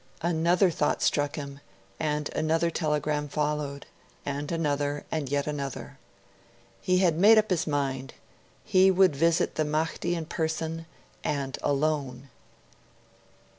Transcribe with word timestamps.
Another 0.23 0.71
thought 0.71 1.03
struck 1.03 1.35
him, 1.35 1.59
and 1.99 2.27
another 2.33 2.71
telegram 2.71 3.27
followed. 3.27 3.85
And 4.25 4.51
another, 4.51 5.05
and 5.11 5.29
yet 5.29 5.45
another. 5.45 5.99
He 6.81 6.97
had 6.97 7.19
made 7.19 7.37
up 7.37 7.51
his 7.51 7.67
mind; 7.67 8.15
he 8.65 8.89
would 8.89 9.15
visit 9.15 9.53
the 9.57 9.63
Mahdi 9.63 10.15
in 10.15 10.25
person, 10.25 10.87
and 11.23 11.55
alone. 11.61 12.29